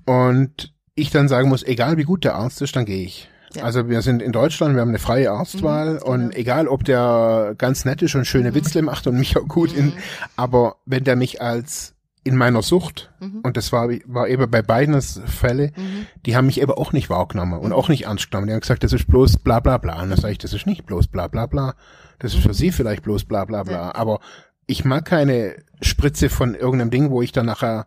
[0.07, 3.29] Und ich dann sagen muss, egal wie gut der Arzt ist, dann gehe ich.
[3.55, 3.63] Ja.
[3.65, 6.37] Also wir sind in Deutschland, wir haben eine freie Arztwahl Mhm, und genau.
[6.37, 9.87] egal, ob der ganz nett ist und schöne Witzle macht und mich auch gut in,
[9.87, 9.93] Mhm.
[10.37, 13.41] aber wenn der mich als in meiner Sucht, Mhm.
[13.43, 16.07] und das war, war eben bei beiden Fälle, Mhm.
[16.27, 18.49] die haben mich eben auch nicht wahrgenommen und auch nicht ernst genommen.
[18.49, 20.03] Die haben gesagt, das ist bloß bla bla bla.
[20.03, 21.75] Und dann sage ich, das ist nicht bloß bla bla bla.
[22.19, 23.73] Das ist für sie vielleicht bloß bla bla bla.
[23.73, 23.95] Ja.
[23.95, 24.21] Aber
[24.67, 27.87] ich mag keine Spritze von irgendeinem Ding, wo ich dann nachher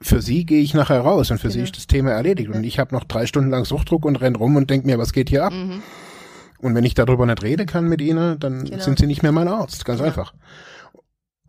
[0.00, 1.64] für sie gehe ich nachher raus und für sie Genau.
[1.64, 2.50] ist das Thema erledigt.
[2.50, 5.12] Und ich habe noch drei Stunden lang Suchtdruck und renn rum und denk mir, was
[5.12, 5.52] geht hier ab?
[5.54, 5.82] Mhm.
[6.58, 8.82] Und wenn ich darüber nicht reden kann mit ihnen, dann Genau.
[8.82, 9.84] sind sie nicht mehr mein Arzt.
[9.86, 10.06] Ganz Ja.
[10.06, 10.34] einfach.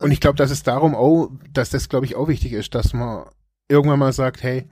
[0.01, 2.93] Und ich glaube, dass es darum auch, dass das, glaube ich, auch wichtig ist, dass
[2.93, 3.25] man
[3.69, 4.67] irgendwann mal sagt, hey,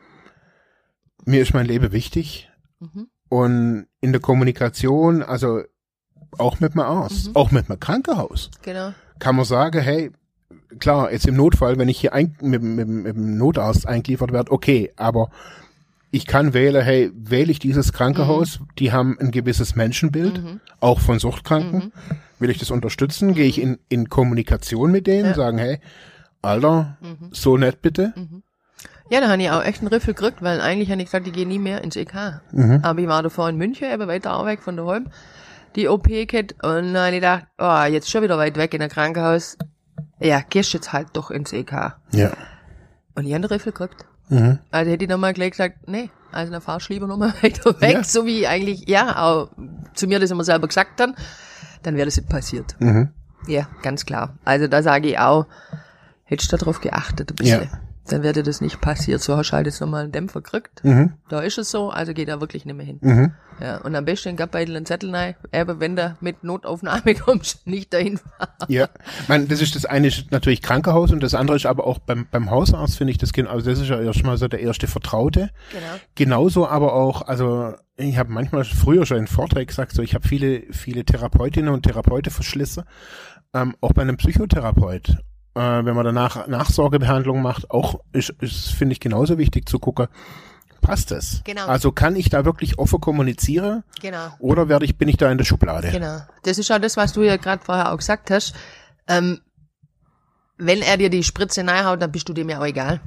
[1.26, 3.08] mir ist mein Leben wichtig Mhm.
[3.30, 5.62] und in der Kommunikation, also
[6.38, 7.36] auch mit dem Arzt, Mhm.
[7.36, 8.94] auch mit dem Krankenhaus, Genau.
[9.20, 10.12] kann man sagen, hey,
[10.80, 14.52] klar, jetzt im Notfall, wenn ich hier ein, mit, mit, mit dem Notarzt eingeliefert werde,
[14.52, 15.30] okay, aber
[16.12, 20.60] ich kann wählen, hey, wähle ich dieses Krankenhaus, die haben ein gewisses Menschenbild, Mhm.
[20.80, 21.92] auch von Suchtkranken,
[22.40, 25.34] will ich das unterstützen, gehe ich in, in Kommunikation mit denen, Ja.
[25.36, 25.80] sagen, hey,
[26.42, 27.30] Alter, Mhm.
[27.32, 28.14] so nett bitte.
[29.10, 31.34] Ja, da habe ich auch echt einen Riffel gekriegt, weil eigentlich habe ich gesagt, ich
[31.34, 32.42] gehe nie mehr ins EK.
[32.52, 32.80] Mhm.
[32.84, 35.08] Aber ich war davor in München, eben weiter auch weg von daheim,
[35.76, 38.82] die OP gehabt und dann habe ich gedacht, oh, jetzt schon wieder weit weg in
[38.82, 39.58] ein Krankenhaus.
[40.20, 41.96] Ja, gehst jetzt halt doch ins EK.
[42.12, 42.32] Ja.
[43.16, 44.06] Und ich habe einen Riffel gekriegt.
[44.30, 44.60] Mhm.
[44.72, 47.94] Also hätte ich nochmal gleich gesagt, nee, also dann fahrst du lieber nochmal weiter weg,
[47.96, 48.04] Ja.
[48.04, 49.50] so wie eigentlich, ja, auch
[49.96, 51.16] zu mir das immer selber gesagt dann,
[51.84, 52.76] dann wäre das nicht passiert.
[52.80, 53.10] Mhm.
[53.48, 54.36] Ja, ganz klar.
[54.46, 55.46] Also da sage ich auch,
[56.26, 57.64] hättest du darauf geachtet ein bisschen.
[57.64, 57.80] Ja.
[58.10, 59.22] Dann wäre dir das nicht passiert.
[59.22, 60.84] So hast du halt jetzt nochmal einen Dämpfer gekriegt.
[60.84, 61.14] Mhm.
[61.30, 62.98] Da ist es so, also geht er wirklich nicht mehr hin.
[63.02, 63.34] Mhm.
[63.62, 67.68] Ja, und am besten gab Beitel einen Zettel rein, aber wenn du mit Notaufnahme kommst,
[67.68, 68.50] nicht dahin fahren.
[68.70, 68.88] Ja,
[69.28, 72.26] man, das ist das eine ist natürlich Krankenhaus und das andere ist aber auch beim,
[72.32, 75.50] beim Hausarzt finde ich das genau, also das ist ja erstmal so der erste Vertraute.
[75.72, 75.86] Genau.
[76.16, 80.26] Genauso aber auch, also ich habe manchmal früher schon in Vorträgen gesagt, so ich habe
[80.26, 82.84] viele, viele Therapeutinnen und Therapeuten verschlissen,
[83.54, 85.18] ähm, auch bei einem Psychotherapeut.
[85.56, 90.08] Äh, wenn man danach Nachsorgebehandlung macht, auch ist, ist finde ich genauso wichtig zu gucken,
[90.82, 91.42] passt es?
[91.44, 91.66] Genau.
[91.68, 94.30] Also kann ich da wirklich offen kommunizieren Genau.
[94.40, 95.90] oder werde ich, bin ich da in der Schublade?
[95.92, 96.20] Genau.
[96.44, 98.54] Das ist auch das, was du ja gerade vorher auch gesagt hast.
[99.08, 99.40] Ähm,
[100.58, 103.02] wenn er dir die Spritze reinhaut, dann bist du dem ja auch egal.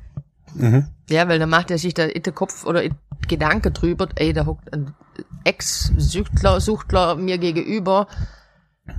[0.55, 0.87] Mhm.
[1.09, 2.95] Ja, weil dann macht er sich da in der Kopf oder in
[3.29, 4.95] Gedanke drüber, ey, da hockt ein
[5.45, 8.09] Ex-Suchtler Suchtler mir gegenüber.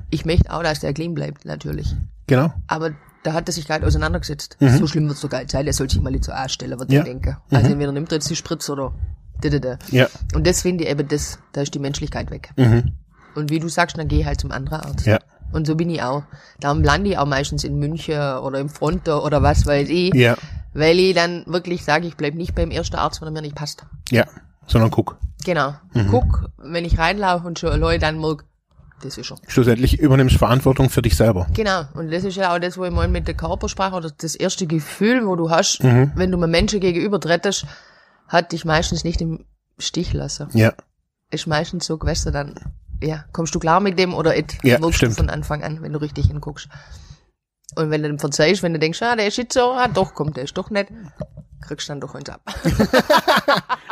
[0.09, 1.93] Ich möchte auch, dass der clean bleibt, natürlich.
[2.27, 2.53] Genau.
[2.67, 2.91] Aber
[3.23, 4.57] da hat er sich gerade auseinandergesetzt.
[4.59, 4.77] Mhm.
[4.77, 6.91] So schlimm wird's doch gar nicht sein, der soll sich mal nicht so anstellen, wird
[6.91, 6.99] Ja.
[6.99, 7.37] ich denke.
[7.51, 8.93] Also entweder nimmt er jetzt die Spritze oder
[9.41, 9.79] da, da, da.
[9.91, 10.07] Ja.
[10.35, 12.51] Und das finde ich eben, das, da ist die Menschlichkeit weg.
[12.57, 12.93] Mhm.
[13.35, 15.05] Und wie du sagst, dann geh halt zum anderen Arzt.
[15.05, 15.19] Ja.
[15.51, 16.23] Und so bin ich auch.
[16.59, 20.13] Darum lande ich auch meistens in München oder im Fronto oder was weiß ich.
[20.13, 20.35] Ja.
[20.73, 23.55] Weil ich dann wirklich sage, ich bleib nicht beim ersten Arzt, wenn er mir nicht
[23.55, 23.85] passt.
[24.09, 24.25] Ja.
[24.65, 25.17] Sondern guck.
[25.45, 25.75] Genau.
[25.93, 26.07] Mhm.
[26.09, 28.45] Guck, wenn ich reinlaufe und schon Leute dann mag,
[29.03, 29.37] das ist er.
[29.47, 31.47] Schlussendlich übernimmst Verantwortung für dich selber.
[31.53, 31.83] Genau.
[31.93, 34.65] Und das ist ja auch das, wo ich meine mit der Körpersprache oder das erste
[34.67, 36.11] Gefühl, wo du hast, Mhm.
[36.15, 37.65] wenn du einem Menschen gegenüber trittst,
[38.27, 39.45] hat dich meistens nicht im
[39.77, 40.47] Stich lassen.
[40.53, 40.73] Ja.
[41.31, 42.55] Ist meistens so gewesen, dann,
[43.01, 45.13] ja, kommst du klar mit dem oder it, Ja, wirkst stimmt.
[45.13, 46.69] du von Anfang an, wenn du richtig hinguckst.
[47.75, 50.13] Und wenn du dann verzeihst, wenn du denkst, ah, der ist jetzt so, ah, doch,
[50.13, 50.89] kommt, der ist doch nicht,
[51.61, 52.41] kriegst dann doch uns ab.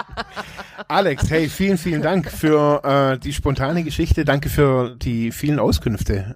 [0.88, 4.26] Alex, hey, vielen, vielen Dank für äh, die spontane Geschichte.
[4.26, 6.34] Danke für die vielen Auskünfte.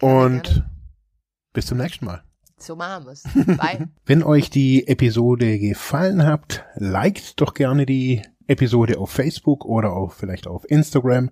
[0.00, 0.70] Und Gerne.
[1.52, 2.22] bis zum nächsten Mal.
[2.58, 3.22] So machen wir's.
[3.46, 3.88] Bye.
[4.04, 10.12] Wenn euch die Episode gefallen hat, liked doch gerne die Episode auf Facebook oder auch
[10.12, 11.30] vielleicht auf Instagram.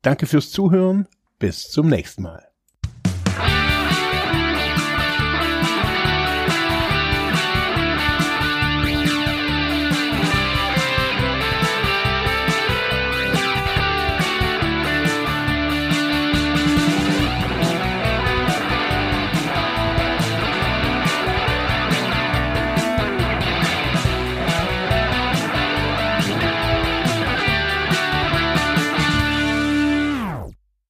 [0.02, 1.08] Danke fürs Zuhören.
[1.38, 2.49] Bis zum nächsten Mal.